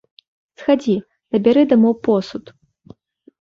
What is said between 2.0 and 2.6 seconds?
посуд.